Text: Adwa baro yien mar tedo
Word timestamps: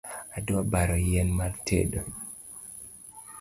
Adwa 0.37 0.61
baro 0.71 0.97
yien 1.07 1.29
mar 1.39 1.53
tedo 1.67 2.01